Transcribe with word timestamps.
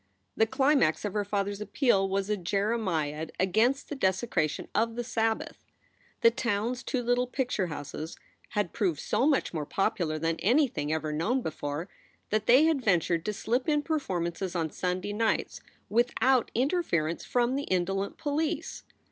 The 0.35 0.47
climax 0.47 1.05
of 1.05 1.13
her 1.13 1.23
father 1.23 1.51
s 1.51 1.61
appeal 1.61 2.09
was 2.09 2.27
a 2.27 2.35
jeremiad 2.35 3.29
against 3.39 3.87
the 3.87 3.93
desecration 3.95 4.67
of 4.73 4.95
the 4.95 5.03
Sabbath. 5.03 5.63
The 6.21 6.31
town 6.31 6.71
s 6.71 6.81
two 6.81 7.03
little 7.03 7.27
picture 7.27 7.67
houses 7.67 8.17
had 8.57 8.73
proved 8.73 8.99
so 8.99 9.27
much 9.27 9.53
more 9.53 9.67
popular 9.67 10.17
than 10.17 10.37
anything 10.37 10.91
ever 10.91 11.13
known 11.13 11.43
before, 11.43 11.87
that 12.31 12.47
they 12.47 12.63
had 12.65 12.81
ventured 12.81 13.23
to 13.25 13.33
slip 13.33 13.69
in 13.69 13.83
performances 13.83 14.55
on 14.55 14.71
Sunday 14.71 15.13
nights 15.13 15.61
without 15.87 16.49
interference 16.55 17.23
from 17.23 17.55
the 17.55 17.65
indolent 17.65 18.17
police. 18.17 18.81